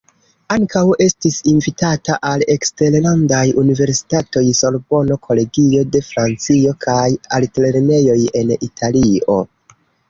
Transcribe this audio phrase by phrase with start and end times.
[0.53, 7.01] Ankaŭ estis invitata al eksterlandaj universitatoj: Sorbono, Kolegio de Francio kaj
[7.41, 9.43] altlernejoj en Italio.